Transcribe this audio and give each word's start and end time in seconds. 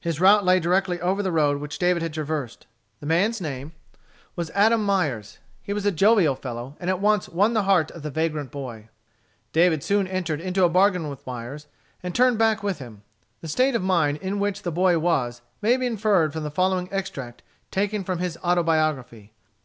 His 0.00 0.20
route 0.20 0.44
lay 0.44 0.58
directly 0.58 1.00
over 1.00 1.22
the 1.22 1.30
road 1.30 1.60
which 1.60 1.78
David 1.78 2.02
had 2.02 2.12
traversed. 2.12 2.66
The 2.98 3.06
man's 3.06 3.40
name 3.40 3.70
was 4.34 4.50
Adam 4.56 4.82
Myers. 4.84 5.38
He 5.62 5.72
was 5.72 5.86
a 5.86 5.92
jovial 5.92 6.34
fellow, 6.34 6.74
and 6.80 6.90
at 6.90 6.98
once 6.98 7.28
won 7.28 7.52
the 7.54 7.62
heart 7.62 7.92
of 7.92 8.02
the 8.02 8.10
vagrant 8.10 8.50
boy. 8.50 8.88
David 9.52 9.84
soon 9.84 10.08
entered 10.08 10.40
into 10.40 10.64
a 10.64 10.68
bargain 10.68 11.08
with 11.08 11.24
Myers, 11.24 11.68
and 12.02 12.12
turned 12.12 12.38
back 12.38 12.64
with 12.64 12.80
him. 12.80 13.02
The 13.40 13.46
state 13.46 13.76
of 13.76 13.82
mind 13.84 14.18
in 14.18 14.40
which 14.40 14.62
the 14.62 14.72
boy 14.72 14.98
was 14.98 15.42
may 15.60 15.76
be 15.76 15.86
inferred 15.86 16.32
from 16.32 16.42
the 16.42 16.50
following 16.50 16.88
extract 16.90 17.42
taken 17.70 18.02
from 18.02 18.18
his 18.18 18.36
autobiography. 18.38 19.32